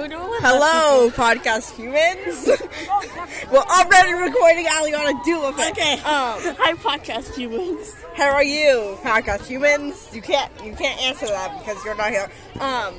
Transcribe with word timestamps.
Hello, 0.00 1.10
podcast 1.10 1.74
humans. 1.74 2.46
We're 3.50 3.58
already 3.58 4.12
recording 4.12 4.64
Ali 4.72 4.92
Aliana 4.92 5.24
do 5.24 5.44
it. 5.48 5.70
Okay. 5.72 5.94
Um, 5.94 6.54
Hi, 6.56 6.74
podcast 6.74 7.34
humans. 7.34 7.96
how 8.14 8.30
are 8.30 8.44
you, 8.44 8.96
podcast 9.02 9.44
humans? 9.46 10.08
You 10.14 10.22
can't 10.22 10.52
you 10.64 10.72
can't 10.74 11.02
answer 11.02 11.26
that 11.26 11.58
because 11.58 11.84
you're 11.84 11.96
not 11.96 12.10
here. 12.10 12.30
Um, 12.60 12.94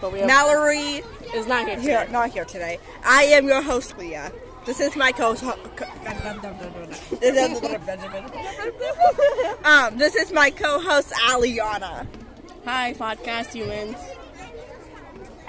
But 0.00 0.12
we 0.12 0.18
have 0.18 0.26
Mallory 0.26 1.04
is 1.36 1.46
not 1.46 1.68
here. 1.68 1.78
here 1.78 2.00
today. 2.00 2.12
not 2.12 2.30
here 2.30 2.44
today. 2.44 2.80
I 3.04 3.22
am 3.38 3.46
your 3.46 3.62
host, 3.62 3.96
Leah. 3.96 4.32
This 4.66 4.80
is 4.80 4.96
my 4.96 5.12
co. 5.12 5.36
co- 5.36 5.52
um, 9.64 9.98
this 9.98 10.16
is 10.16 10.32
my 10.32 10.50
co-host 10.50 11.12
Aliana, 11.30 12.08
Hi, 12.64 12.92
podcast 12.94 13.52
humans. 13.52 13.94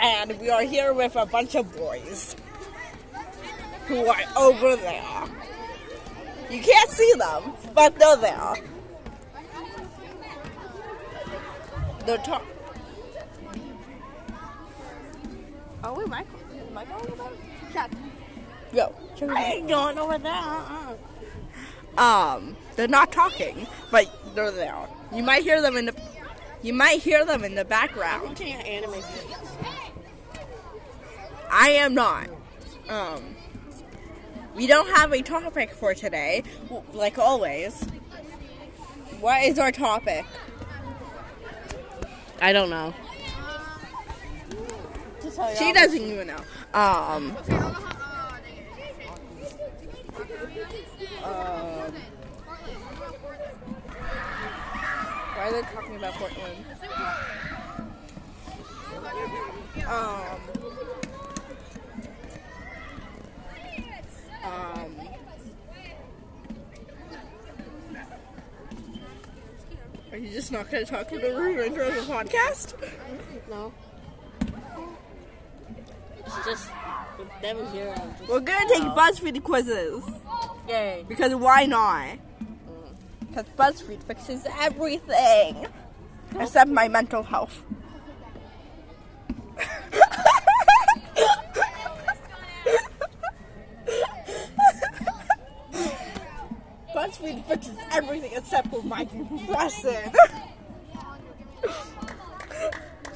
And 0.02 0.39
we 0.39 0.50
are 0.50 0.63
here 0.63 0.93
with 0.93 1.15
a 1.15 1.25
bunch 1.25 1.55
of 1.55 1.75
boys 1.75 2.36
who 3.87 4.05
are 4.05 4.21
over 4.37 4.75
there. 4.75 5.24
You 6.50 6.61
can't 6.61 6.89
see 6.89 7.14
them, 7.18 7.54
but 7.74 7.97
they're 8.00 8.18
there. 8.18 8.55
They're 12.05 12.18
talking. 12.18 12.47
Oh, 15.83 15.93
wait, 15.93 16.07
Michael. 16.07 16.39
Michael 16.74 16.96
over 16.96 17.16
there? 17.16 17.71
Shut. 17.74 17.91
Yo, 18.74 18.93
I 19.29 19.43
ain't 19.46 19.68
going 19.68 19.97
over 19.97 20.18
there. 20.18 20.32
Uh-uh. 20.32 20.96
um, 21.97 22.55
they're 22.75 22.88
not 22.88 23.11
talking, 23.11 23.66
but 23.91 24.07
they're 24.36 24.52
there. 24.52 24.75
You 25.13 25.24
might 25.24 25.43
hear 25.43 25.61
them 25.61 25.75
in 25.77 25.86
the, 25.86 25.96
you 26.61 26.74
might 26.74 27.02
hear 27.02 27.25
them 27.25 27.43
in 27.43 27.55
the 27.55 27.61
I'm 27.61 27.68
background. 27.68 28.29
watching 28.29 28.54
an 28.54 28.61
anime 28.61 28.91
video. 28.91 29.39
I 31.59 31.71
am 31.71 31.93
not. 31.93 32.30
Um, 32.88 33.36
we 34.55 34.65
don't 34.65 34.88
have 34.95 35.11
a 35.11 35.21
topic 35.21 35.71
for 35.71 35.93
today, 35.93 36.43
like 36.93 37.17
always. 37.17 37.83
What 39.19 39.43
is 39.43 39.59
our 39.59 39.73
topic? 39.73 40.25
I 42.41 42.53
don't 42.53 42.69
know. 42.69 42.93
She 45.57 45.73
doesn't 45.73 46.01
even 46.01 46.27
know. 46.27 46.41
Um, 46.73 47.35
um, 51.25 51.94
why 55.35 55.41
are 55.41 55.51
they 55.51 55.61
talking 55.73 55.97
about 55.97 56.13
Portland? 56.13 56.66
Um, 59.85 60.58
um, 64.43 64.95
are 70.11 70.17
you 70.17 70.29
just 70.29 70.51
not 70.51 70.69
going 70.71 70.85
to 70.85 70.91
talk 70.91 71.07
to 71.09 71.19
the 71.19 71.35
remainder 71.35 71.83
of 71.83 71.95
the 71.95 72.01
podcast? 72.01 72.73
No. 73.49 73.71
It's 76.25 76.45
just 76.45 76.69
here. 77.73 77.95
Just- 78.19 78.29
We're 78.29 78.39
gonna 78.39 78.69
take 78.69 78.83
BuzzFeed 78.83 79.43
quizzes. 79.43 80.03
Yay. 80.67 81.03
Because 81.07 81.33
why 81.35 81.65
not? 81.65 82.17
Because 83.21 83.45
BuzzFeed 83.57 84.03
fixes 84.03 84.45
everything 84.59 85.65
except 86.39 86.69
my 86.69 86.87
mental 86.87 87.23
health. 87.23 87.63
Everything 98.03 98.31
except 98.35 98.68
for 98.69 98.84
my 98.84 99.06
depression. 99.06 100.12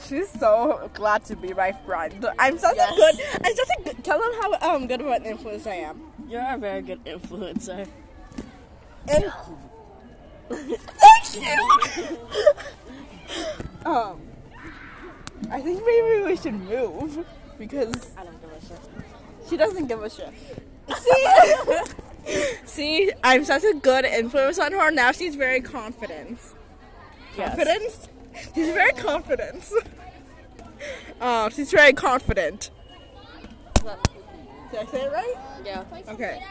She's 0.07 0.29
so 0.29 0.89
glad 0.93 1.23
to 1.25 1.35
be 1.35 1.53
my 1.53 1.71
friend. 1.85 2.25
I'm 2.37 2.57
such 2.57 2.75
Yes. 2.75 2.91
a 2.91 2.95
good. 2.95 3.15
I'm 3.45 3.55
such 3.55 3.69
a 3.79 3.83
good. 3.83 4.03
Tell 4.03 4.19
them 4.19 4.31
how 4.41 4.75
um 4.75 4.87
good 4.87 5.01
of 5.01 5.07
an 5.07 5.25
influence 5.25 5.65
I 5.65 5.75
am. 5.75 6.01
You're 6.27 6.43
a 6.45 6.57
very 6.57 6.81
good 6.81 7.03
influencer. 7.05 7.87
And 9.07 9.31
thank 10.49 11.35
you. 11.35 12.17
um, 13.85 14.21
I 15.51 15.61
think 15.61 15.81
maybe 15.85 16.23
we 16.25 16.35
should 16.35 16.53
move 16.53 17.25
because 17.57 18.11
I 18.17 18.23
don't 18.25 18.41
give 18.41 18.51
a 18.51 18.59
shit. 18.67 18.79
she 19.49 19.57
doesn't 19.57 19.87
give 19.87 20.03
a 20.03 20.09
shit. 20.09 20.33
See, 20.97 21.27
see, 22.65 23.11
I'm 23.23 23.43
such 23.43 23.63
a 23.63 23.73
good 23.73 24.05
influence 24.05 24.59
on 24.59 24.71
her. 24.71 24.91
Now 24.91 25.11
she's 25.11 25.35
very 25.35 25.61
confident. 25.61 26.39
Yes. 27.37 27.49
Confidence? 27.55 28.09
She's 28.55 28.69
very 28.73 28.93
confident. 28.93 29.71
Oh, 31.21 31.47
she's 31.47 31.71
very 31.71 31.93
confident. 31.93 32.69
Did 34.71 34.79
I 34.81 34.85
say 34.87 35.01
it 35.03 35.11
right? 35.13 35.33
Yeah. 35.63 35.83
Okay. 36.09 36.43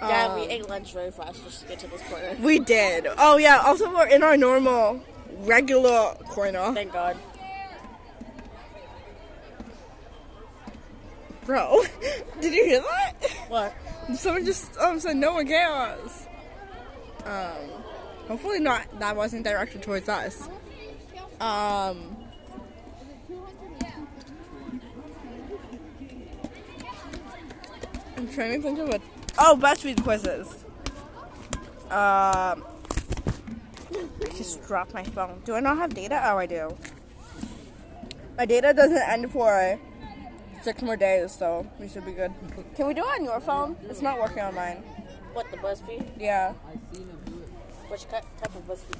Yeah, 0.00 0.26
Um, 0.26 0.38
we 0.40 0.46
ate 0.46 0.68
lunch 0.68 0.92
very 0.92 1.10
fast 1.10 1.42
just 1.44 1.62
to 1.62 1.66
get 1.66 1.80
to 1.80 1.88
this 1.88 2.02
corner. 2.02 2.36
We 2.40 2.60
did. 2.60 3.08
Oh 3.18 3.36
yeah. 3.36 3.62
Also, 3.64 3.90
we're 3.92 4.06
in 4.06 4.22
our 4.22 4.36
normal, 4.36 5.02
regular 5.38 6.14
corner, 6.28 6.72
Thank 6.72 6.92
God. 6.92 7.16
Bro. 11.48 11.82
Did 12.42 12.52
you 12.52 12.64
hear 12.66 12.82
that? 12.82 13.14
What? 13.48 13.74
Someone 14.14 14.44
just 14.44 14.76
um 14.78 15.00
said 15.00 15.16
no 15.16 15.32
one 15.32 15.46
cares. 15.46 16.28
Um, 17.24 17.82
hopefully 18.28 18.60
not. 18.60 19.00
That 19.00 19.16
wasn't 19.16 19.44
directed 19.44 19.82
towards 19.82 20.08
us. 20.08 20.48
Um. 21.40 22.16
I'm 28.16 28.28
trying 28.34 28.60
to 28.60 28.62
think 28.62 28.78
of 28.78 28.88
what. 28.88 29.00
Oh, 29.38 29.58
BuzzFeed 29.60 30.02
quizzes. 30.02 30.64
Um. 31.90 32.62
I 33.90 34.30
just 34.36 34.66
dropped 34.66 34.92
my 34.92 35.02
phone. 35.02 35.40
Do 35.46 35.54
I 35.54 35.60
not 35.60 35.78
have 35.78 35.94
data? 35.94 36.20
Oh, 36.26 36.36
I 36.36 36.44
do. 36.44 36.76
My 38.36 38.44
data 38.44 38.74
doesn't 38.74 39.08
end 39.08 39.32
for 39.32 39.80
six 40.68 40.82
more 40.82 40.96
days, 40.96 41.32
so 41.32 41.66
we 41.80 41.88
should 41.88 42.04
be 42.04 42.12
good. 42.12 42.30
Can 42.76 42.88
we 42.88 42.92
do 42.92 43.00
it 43.00 43.20
on 43.20 43.24
your 43.24 43.40
phone? 43.40 43.74
It's 43.88 44.02
not 44.02 44.18
working 44.18 44.40
on 44.40 44.54
mine. 44.54 44.76
What, 45.32 45.50
the 45.50 45.56
BuzzFeed? 45.56 46.04
Yeah. 46.20 46.52
Which 47.88 48.06
type 48.06 48.26
of 48.42 48.68
BuzzFeed? 48.68 48.98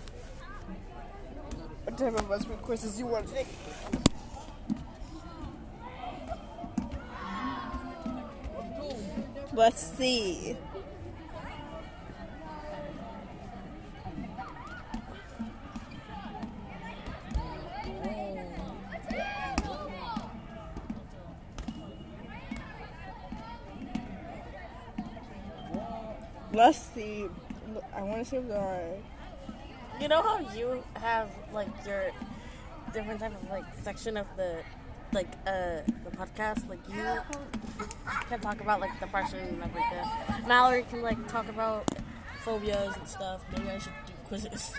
What 1.84 1.98
type 1.98 2.14
of 2.14 2.26
BuzzFeed 2.26 2.62
quizzes 2.62 2.98
you 2.98 3.04
want 3.04 3.26
to 3.26 3.34
take? 3.34 3.46
Let's 9.52 9.82
see. 9.82 10.56
Let's 26.58 26.80
see. 26.92 27.26
I 27.94 28.02
want 28.02 28.26
to 28.26 28.40
there 28.40 28.58
are. 28.58 30.00
You 30.00 30.08
know 30.08 30.20
how 30.20 30.40
you 30.56 30.82
have 30.94 31.30
like 31.52 31.68
your 31.86 32.10
different 32.92 33.20
type 33.20 33.32
of 33.40 33.48
like 33.48 33.62
section 33.84 34.16
of 34.16 34.26
the 34.36 34.64
like 35.12 35.28
uh 35.46 35.82
the 36.02 36.10
podcast? 36.16 36.68
Like 36.68 36.80
you 36.88 37.20
can 38.28 38.40
talk 38.40 38.60
about 38.60 38.80
like 38.80 38.90
depression 38.98 39.38
and 39.38 39.62
everything. 39.62 40.48
Mallory 40.48 40.84
can 40.90 41.00
like 41.00 41.28
talk 41.28 41.48
about 41.48 41.88
phobias 42.42 42.96
and 42.96 43.06
stuff. 43.06 43.40
Maybe 43.52 43.70
I 43.70 43.78
should 43.78 43.92
do 44.08 44.12
quizzes. 44.26 44.72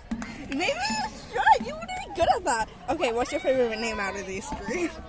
Maybe 0.49 0.65
you 0.65 1.09
should. 1.31 1.65
You 1.65 1.75
would 1.75 1.87
be 1.87 2.13
good 2.13 2.27
at 2.35 2.43
that. 2.43 2.67
Okay, 2.89 3.13
what's 3.13 3.31
your 3.31 3.39
favorite 3.39 3.79
name 3.79 4.01
out 4.01 4.19
of 4.19 4.27
these 4.27 4.47
three? 4.49 4.89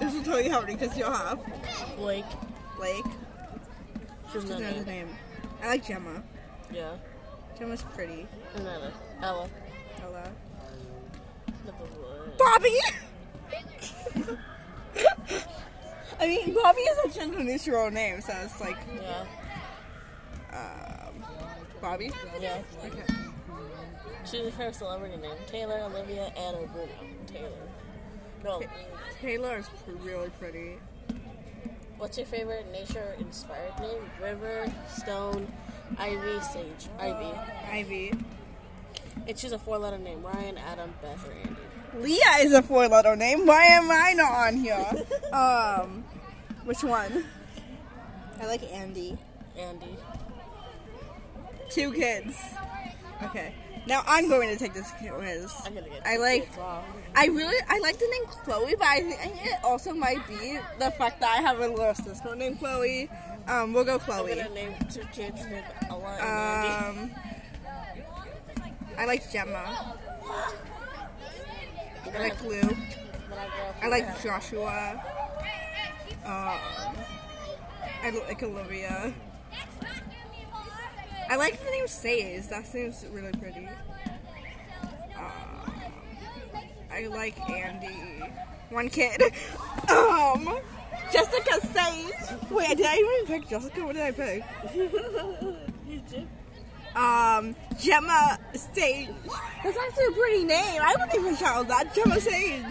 This 0.00 0.12
will 0.12 0.24
tell 0.24 0.40
you 0.40 0.50
how 0.50 0.60
many 0.60 0.74
because 0.74 0.96
you'll 0.98 1.12
have 1.12 1.38
Blake. 1.96 2.24
Blake. 2.76 3.04
She's 4.26 4.42
What's 4.42 4.50
another 4.50 4.64
another 4.64 4.84
name? 4.90 5.08
I 5.64 5.68
like 5.68 5.86
Gemma. 5.86 6.22
Yeah. 6.70 6.92
Gemma's 7.58 7.82
pretty. 7.94 8.26
Another. 8.54 8.92
Ella. 9.22 9.48
Hello. 10.02 10.22
Another 11.62 11.84
one. 11.96 12.32
Bobby. 12.38 12.76
I 16.20 16.28
mean, 16.28 16.54
Bobby 16.54 16.80
is 16.80 16.98
a 17.06 17.18
gender 17.18 17.42
neutral 17.42 17.90
name, 17.90 18.20
so 18.20 18.34
it's 18.44 18.60
like 18.60 18.76
Yeah. 18.94 19.24
um, 20.52 21.24
Bobby. 21.80 22.10
Yeah. 22.38 22.58
Okay. 22.84 23.02
She's 24.30 24.52
her 24.54 24.70
celebrity 24.72 25.16
name. 25.16 25.32
Taylor, 25.46 25.80
Olivia, 25.80 26.30
Anna, 26.36 26.66
Bruno. 26.72 26.88
Taylor. 27.26 27.48
No. 28.44 28.62
Taylor 29.22 29.56
is 29.58 29.70
really 30.02 30.28
pretty. 30.38 30.76
What's 31.98 32.18
your 32.18 32.26
favorite 32.26 32.70
nature-inspired 32.72 33.80
name? 33.80 34.10
River, 34.22 34.72
Stone, 34.88 35.46
Ivy, 35.98 36.40
Sage. 36.40 36.88
Ivy. 36.98 37.38
Ivy. 37.70 38.12
And 39.26 39.36
choose 39.36 39.52
a 39.52 39.58
four-letter 39.58 39.98
name. 39.98 40.22
Ryan, 40.22 40.58
Adam, 40.58 40.92
Beth, 41.00 41.26
or 41.26 41.32
Andy. 41.32 41.60
Leah 41.96 42.38
is 42.40 42.52
a 42.52 42.62
four 42.62 42.88
letter 42.88 43.14
name. 43.14 43.46
Why 43.46 43.66
am 43.66 43.90
I 43.90 44.12
not 44.14 44.32
on 44.32 44.56
here? 44.56 44.86
um, 45.32 46.04
which 46.64 46.82
one? 46.82 47.24
I 48.40 48.46
like 48.46 48.62
Andy. 48.72 49.16
Andy. 49.56 49.96
Two 51.70 51.92
kids. 51.92 52.36
Okay. 53.22 53.54
Now 53.86 54.02
I'm 54.06 54.28
going 54.28 54.48
to 54.48 54.56
take 54.56 54.72
this 54.72 54.90
quiz. 54.92 55.52
I'm. 55.66 55.78
I 56.04 56.16
like. 56.16 56.48
I 57.14 57.26
really. 57.26 57.56
I 57.68 57.78
like 57.80 57.98
the 57.98 58.06
name 58.10 58.26
Chloe, 58.44 58.74
but 58.78 58.86
I 58.88 59.02
think 59.02 59.44
it 59.44 59.58
also 59.62 59.92
might 59.92 60.26
be 60.26 60.58
the 60.78 60.90
fact 60.92 61.20
that 61.20 61.38
I 61.38 61.42
have 61.42 61.60
a 61.60 61.68
little 61.68 61.94
sister 61.94 62.34
named 62.34 62.58
Chloe. 62.58 63.10
Um, 63.46 63.72
we'll 63.74 63.84
go 63.84 63.94
I'm 63.94 64.00
Chloe. 64.00 64.34
gonna 64.36 64.48
name 64.54 64.74
two 64.90 65.04
kids 65.12 65.44
named 65.46 65.64
Ella 65.90 66.16
and. 66.20 66.98
Um, 66.98 67.10
I 68.96 69.04
like 69.06 69.30
Gemma. 69.30 69.96
I 72.14 72.18
like 72.18 72.42
Lou. 72.42 72.60
I 72.60 72.62
grow 72.62 72.68
up, 72.68 73.76
I 73.82 73.84
I'm 73.84 73.90
like 73.90 74.22
Joshua. 74.22 75.04
Um, 76.24 76.58
I 78.02 78.22
like 78.28 78.42
Olivia. 78.42 79.12
I 81.34 81.36
like 81.36 81.58
the 81.64 81.68
name 81.72 81.86
Sayes. 81.86 82.48
That 82.50 82.64
seems 82.64 83.04
really 83.10 83.32
pretty. 83.32 83.68
Um, 85.18 85.72
I 86.92 87.08
like 87.08 87.50
Andy. 87.50 88.22
One 88.70 88.88
kid. 88.88 89.20
Um, 89.90 90.60
Jessica 91.12 91.60
Sage. 91.60 92.50
Wait, 92.50 92.76
did 92.76 92.86
I 92.86 92.94
even 92.96 93.26
pick 93.26 93.48
Jessica? 93.48 93.84
What 93.84 93.96
did 93.96 94.02
I 94.02 94.12
pick? 94.12 94.44
You 95.88 96.00
did? 96.08 96.28
Um, 96.94 97.56
Gemma 97.80 98.38
Sage. 98.72 99.08
That's 99.64 99.76
actually 99.76 100.06
a 100.06 100.12
pretty 100.12 100.44
name. 100.44 100.80
I 100.82 100.94
wouldn't 100.96 101.14
even 101.16 101.36
shout 101.36 101.66
that. 101.66 101.92
Gemma 101.96 102.20
Sage. 102.20 102.64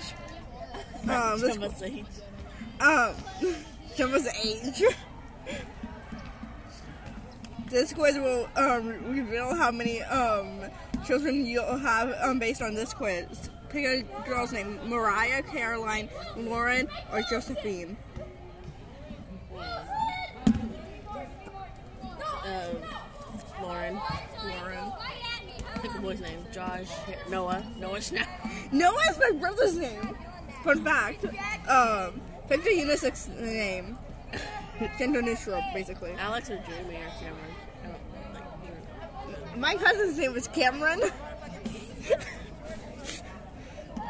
Um, 1.10 1.38
Gemma 1.38 1.76
Sage. 1.76 2.06
um, 2.80 3.14
Gemma's 3.98 4.28
age. 4.42 4.84
This 7.74 7.92
quiz 7.92 8.20
will 8.20 8.48
um, 8.56 8.88
reveal 9.16 9.56
how 9.56 9.72
many 9.72 10.04
um, 10.04 10.60
children 11.08 11.44
you'll 11.44 11.76
have 11.76 12.14
um, 12.22 12.38
based 12.38 12.62
on 12.62 12.76
this 12.76 12.94
quiz. 12.94 13.50
Pick 13.70 13.84
a 13.84 14.04
girl's 14.30 14.52
name: 14.52 14.80
Mariah, 14.88 15.42
Caroline, 15.42 16.08
Lauren, 16.38 16.88
or 17.12 17.24
Josephine. 17.24 17.98
Um, 22.46 22.78
Lauren. 23.64 24.00
Lauren. 24.46 24.94
Pick 25.82 25.96
a 25.96 26.00
boy's 26.00 26.22
name. 26.22 26.46
Josh. 26.54 26.92
Noah. 27.28 27.66
Noah 27.80 27.98
Schnapp. 27.98 28.28
Noah's 28.72 29.18
my 29.18 29.32
brother's 29.40 29.78
name. 29.78 30.16
Fun 30.64 30.84
fact. 30.84 31.26
Um, 31.68 32.22
pick 32.48 32.64
a 32.68 32.70
unisex 32.70 33.36
name. 33.40 33.98
Neutral, 35.00 35.64
basically. 35.74 36.14
Alex 36.14 36.50
or 36.50 36.58
Jamie 36.58 36.96
or 36.96 37.12
Cameron. 37.20 37.56
Like. 38.34 39.58
My 39.58 39.76
cousin's 39.76 40.18
name 40.18 40.36
is 40.36 40.48
Cameron. 40.48 41.02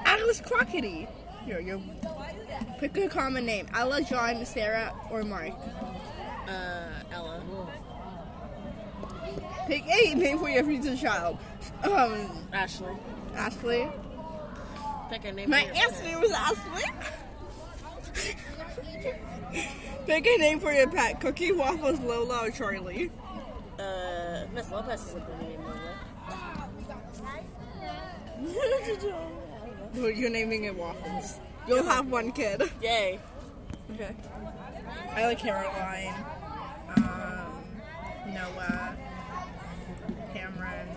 Alice 0.05 0.41
Crockety. 0.41 1.07
Here, 1.45 1.59
you 1.59 1.81
pick 2.79 2.95
a 2.97 3.09
common 3.09 3.45
name. 3.45 3.67
Ella, 3.73 4.01
John, 4.01 4.45
Sarah, 4.45 4.93
or 5.11 5.23
Mark. 5.23 5.51
Uh, 6.47 6.87
Ella. 7.11 7.41
Pick 9.67 9.83
a 9.87 10.13
name 10.15 10.39
for 10.39 10.49
your 10.49 10.63
future 10.63 10.95
child. 10.95 11.37
Um, 11.83 12.47
Ashley. 12.53 12.93
Ashley. 13.35 13.89
Pick 15.09 15.25
a 15.25 15.31
name. 15.31 15.49
My 15.49 15.63
aunt's 15.63 16.01
name 16.01 16.21
was 16.21 16.31
Ashley. 16.31 16.83
Pick 20.05 20.27
a 20.27 20.37
name 20.37 20.59
for 20.59 20.73
your 20.73 20.89
pet. 20.89 21.21
Cookie, 21.21 21.51
Waffles, 21.51 21.99
Lola, 22.01 22.47
or 22.47 22.51
Charlie. 22.51 23.09
Uh, 23.79 24.43
Miss 24.53 24.69
Lopez 24.69 25.01
is 25.07 25.15
a 25.15 25.19
pretty 25.21 25.45
name, 25.45 25.63
Lola. 25.63 25.79
Well, 29.95 30.09
You're 30.09 30.29
naming 30.29 30.65
it 30.65 30.75
Waffles. 30.75 31.39
You'll 31.67 31.83
have 31.83 32.09
one 32.09 32.31
kid. 32.31 32.63
Yay. 32.81 33.19
Okay. 33.93 34.13
I 35.15 35.27
like 35.27 35.39
Caroline, 35.39 36.13
um, 36.97 37.63
Noah, 38.33 38.97
Cameron. 40.33 40.87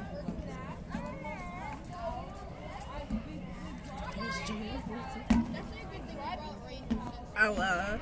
Ella, 7.37 8.01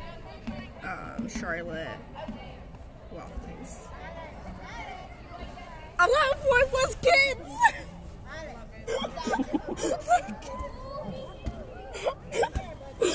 um, 1.25 1.29
Charlotte. 1.41 1.89
Waffles. 3.11 3.89
I 5.99 6.07
love 6.07 6.45
worthless 6.51 6.97
kids! 7.03 7.51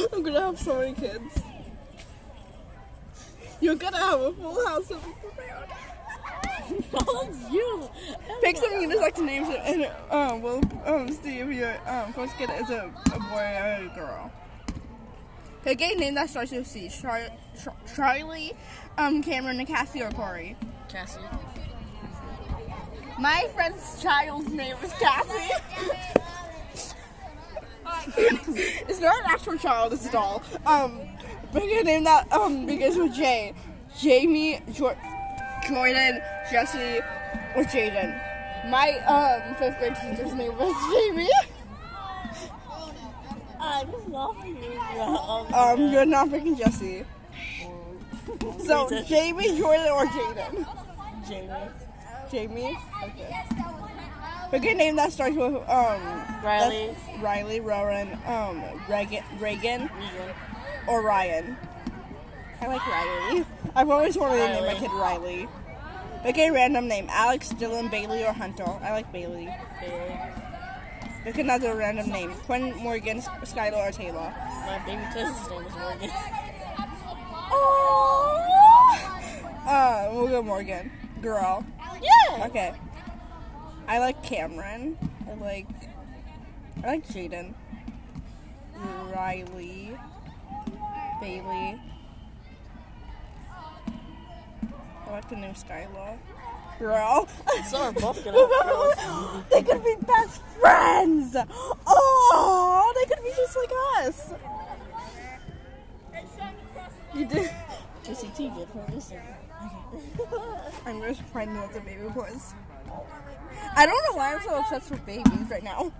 I'm 0.14 0.24
gonna 0.24 0.42
have 0.42 0.60
so 0.60 0.80
many 0.80 0.94
kids. 0.94 1.42
You're 3.62 3.76
gonna 3.76 3.98
have 3.98 4.20
a 4.22 4.32
full 4.32 4.66
house 4.68 4.90
of 4.92 5.04
people 5.04 5.32
around. 5.38 5.66
Oh, 6.94 7.30
you. 7.52 7.90
Pick 8.42 8.56
to 8.56 8.70
name 8.70 8.90
names 9.26 9.50
and 9.64 9.92
um, 10.12 10.42
we'll 10.42 10.62
um, 10.86 11.12
see 11.12 11.40
if 11.40 11.50
your 11.50 11.76
um, 11.90 12.14
first 12.14 12.38
kid 12.38 12.50
is 12.62 12.70
a, 12.70 12.92
a 13.14 13.20
boy 13.20 13.36
or 13.36 13.86
a 13.86 13.92
girl. 13.96 14.32
Pick 15.64 15.82
a 15.82 15.96
name 15.96 16.16
that 16.16 16.30
starts 16.30 16.52
with 16.52 16.66
C. 16.68 16.90
Char- 16.90 17.30
Char- 17.64 17.76
Charlie, 17.96 18.54
um, 18.98 19.22
Cameron, 19.22 19.66
Cassie, 19.66 20.02
or 20.02 20.12
Corey. 20.12 20.56
Cassie. 20.88 21.20
My 23.20 23.50
friend's 23.54 24.02
child's 24.02 24.50
name 24.50 24.76
is 24.84 24.94
Cassie. 24.94 25.54
it's 28.18 29.02
not 29.02 29.24
an 29.24 29.26
actual 29.30 29.58
child, 29.58 29.94
it's 29.94 30.06
a 30.08 30.12
doll. 30.12 30.42
Um, 30.66 31.02
pick 31.54 31.64
a 31.64 31.84
name 31.84 32.06
that 32.06 32.32
um 32.32 32.66
begins 32.66 32.96
with 32.98 33.14
J. 33.14 33.54
Jamie, 34.00 34.62
Jor- 34.72 34.98
Jordan, 35.68 36.22
Jesse, 36.50 37.00
or 37.56 37.64
Jaden. 37.64 38.70
My 38.70 38.92
um 39.00 39.56
fifth 39.56 39.78
grade 39.80 39.96
teacher's 39.96 40.34
name 40.34 40.56
was 40.58 40.74
Jamie. 40.94 41.30
I'm 43.60 44.12
laughing 44.12 44.58
at 44.64 45.54
Um, 45.54 45.92
you're 45.92 46.06
not 46.06 46.30
picking 46.30 46.56
Jesse. 46.56 47.06
So 48.66 48.90
Jamie, 49.04 49.58
Jordan, 49.58 49.88
or 49.92 50.06
Jaden. 50.06 50.66
Jamie. 51.28 51.50
Jamie. 52.32 52.78
Okay. 53.04 53.46
Pick 54.52 54.66
a 54.66 54.74
name 54.74 54.96
that 54.96 55.12
starts 55.12 55.36
with 55.36 55.56
um 55.70 56.02
Riley. 56.44 56.96
Riley, 57.20 57.60
Rowan, 57.60 58.18
um 58.26 58.64
Reagan, 58.88 59.24
Reagan, 59.40 59.90
or 60.88 61.02
Ryan. 61.04 61.58
I 62.62 62.68
like 62.68 62.88
Riley. 62.88 63.46
I've 63.76 63.90
always 63.90 64.18
wanted 64.18 64.38
to 64.38 64.54
name 64.54 64.66
my 64.66 64.74
kid 64.76 64.92
Riley. 64.92 65.48
Pick 66.24 66.38
a 66.38 66.52
random 66.52 66.88
name: 66.88 67.08
Alex, 67.10 67.54
Dylan, 67.54 67.90
Bailey, 67.90 68.24
or 68.24 68.34
Hunter. 68.34 68.68
I 68.68 68.92
like 68.92 69.12
Bailey. 69.12 69.50
Bailey. 69.80 70.20
Pick 71.24 71.38
another 71.38 71.76
random 71.76 72.10
name: 72.10 72.32
Quinn, 72.46 72.76
Morgan, 72.78 73.22
Skylar, 73.22 73.90
or 73.90 73.92
Taylor. 73.92 74.34
My 74.66 74.82
baby 74.86 75.02
cousin's 75.14 75.50
name 75.50 75.66
is 75.66 75.74
Morgan. 75.76 76.10
Oh. 77.52 79.10
Uh, 79.66 80.10
we'll 80.14 80.28
go 80.28 80.42
Morgan. 80.42 80.92
Girl. 81.22 81.66
Yeah. 82.02 82.46
Okay. 82.48 82.74
I 83.88 84.00
like 84.00 84.24
Cameron. 84.24 84.98
I 85.30 85.34
like. 85.36 85.68
I 86.84 86.88
like 86.88 87.08
Jaden. 87.08 87.54
Riley. 89.14 89.98
Bailey. 91.22 91.80
I 95.08 95.12
like 95.12 95.30
the 95.30 95.36
new 95.36 95.48
Skylar. 95.50 96.18
Girl. 96.78 97.28
So 97.70 97.80
we're 97.82 97.92
both 97.92 98.24
gonna 98.24 98.38
have 98.38 98.66
girls. 98.66 99.44
they 99.52 99.62
could 99.64 99.84
be 99.84 99.96
best 100.06 100.42
friends. 100.62 101.36
Oh, 101.86 102.94
they 102.96 103.14
could 103.14 103.24
be 103.24 103.32
just 103.36 103.58
like 103.58 103.72
us. 104.06 104.34
You 107.16 107.26
did. 107.26 107.52
JCT 108.04 108.56
did 108.56 108.68
for 108.70 108.86
this. 108.92 109.12
I'm 110.86 111.02
just 111.02 111.22
find 111.24 111.56
what 111.58 111.74
the 111.74 111.82
baby 111.82 112.08
was. 112.16 112.54
I 113.76 113.86
don't 113.86 114.04
know 114.10 114.18
why 114.18 114.34
I'm 114.36 114.42
so 114.42 114.60
obsessed 114.60 114.92
with 114.92 115.06
babies 115.06 115.50
right 115.50 115.64
now. 115.64 115.92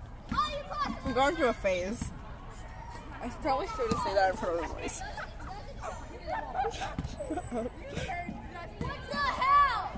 I'm 1.04 1.12
going 1.12 1.36
through 1.36 1.48
a 1.48 1.52
phase. 1.52 2.10
I 3.22 3.28
probably 3.28 3.66
should 3.68 3.92
have 3.92 4.02
said 4.04 4.16
that 4.16 4.30
in 4.30 4.36
front 4.36 4.54
of 4.54 4.68
the 4.68 4.74
voice. 4.74 5.02
What 7.48 8.98
the 9.10 9.16
hell? 9.16 9.92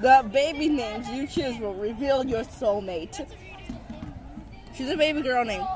The 0.00 0.28
baby 0.32 0.68
names 0.68 1.08
you 1.08 1.26
choose 1.26 1.58
will 1.58 1.74
reveal 1.74 2.24
your 2.26 2.42
soulmate. 2.42 3.26
She's 4.74 4.90
a 4.90 4.96
baby 4.96 5.22
girl 5.22 5.44
named 5.44 5.66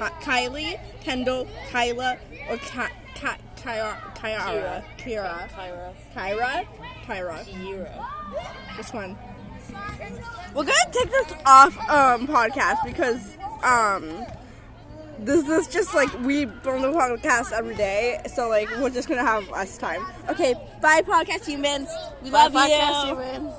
Ki- 0.00 0.24
Kylie, 0.24 0.80
Kendall, 1.02 1.46
Kyla, 1.70 2.16
or 2.48 2.56
Ki- 2.56 2.94
Ki- 3.14 3.42
Kyra. 3.62 3.94
Kyra. 4.14 4.82
Kyra. 4.96 5.48
Kyra. 5.50 5.94
Kyra. 6.16 6.66
Kyra. 7.06 7.44
Kira. 7.44 8.76
This 8.78 8.92
one. 8.94 9.18
We're 10.54 10.64
gonna 10.64 10.90
take 10.92 11.10
this 11.10 11.34
off 11.44 11.76
um 11.90 12.26
podcast 12.26 12.82
because 12.84 13.36
um 13.62 14.24
this 15.18 15.46
is 15.46 15.68
just 15.68 15.94
like 15.94 16.10
we 16.22 16.46
film 16.64 16.80
the 16.80 16.88
podcast 16.92 17.52
every 17.52 17.74
day, 17.74 18.20
so 18.34 18.48
like 18.48 18.70
we're 18.80 18.88
just 18.90 19.06
gonna 19.08 19.20
have 19.22 19.46
less 19.50 19.76
time. 19.76 20.02
Okay, 20.30 20.54
bye 20.80 21.02
podcast 21.02 21.44
humans. 21.44 21.90
We 22.22 22.30
love 22.30 22.52
Bye, 22.54 22.66
you. 22.68 22.72
podcast 22.74 23.08
humans. 23.08 23.52